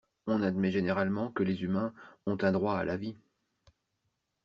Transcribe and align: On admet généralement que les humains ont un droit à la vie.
On 0.25 0.41
admet 0.41 0.71
généralement 0.71 1.29
que 1.31 1.43
les 1.43 1.61
humains 1.61 1.93
ont 2.25 2.35
un 2.41 2.51
droit 2.51 2.73
à 2.75 2.83
la 2.85 2.97
vie. 2.97 3.15